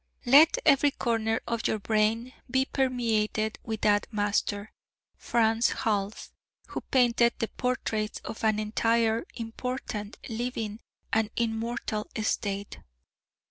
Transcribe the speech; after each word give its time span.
Let 0.25 0.57
every 0.65 0.89
corner 0.89 1.41
of 1.45 1.67
your 1.67 1.77
brain 1.77 2.33
be 2.49 2.65
permeated 2.65 3.59
with 3.61 3.81
that 3.81 4.11
master, 4.11 4.71
Franz 5.15 5.69
Hals, 5.83 6.31
who 6.69 6.81
painted 6.81 7.33
the 7.37 7.49
portraits 7.49 8.19
of 8.25 8.43
an 8.43 8.57
entire, 8.57 9.27
important, 9.35 10.17
living, 10.27 10.79
and 11.13 11.29
immortal 11.37 12.07
state. 12.23 12.79